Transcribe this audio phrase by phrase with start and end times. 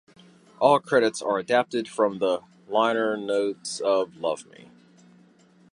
[0.59, 4.71] All credits are adapted from the liner notes of "Love Me".